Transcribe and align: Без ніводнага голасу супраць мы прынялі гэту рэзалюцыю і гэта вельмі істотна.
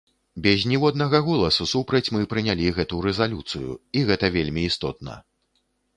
Без 0.45 0.63
ніводнага 0.71 1.19
голасу 1.27 1.67
супраць 1.73 2.11
мы 2.17 2.21
прынялі 2.31 2.71
гэту 2.77 3.03
рэзалюцыю 3.09 3.71
і 4.01 4.03
гэта 4.11 4.25
вельмі 4.39 4.61
істотна. 4.71 5.13